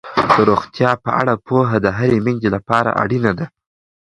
د 0.33 0.33
روغتیا 0.49 0.91
په 1.03 1.09
اړه 1.21 1.33
پوهه 1.47 1.77
د 1.81 1.87
هرې 1.97 2.19
میندې 2.25 2.49
لپاره 2.55 2.89
اړینه 3.03 3.31
ده. 3.39 3.45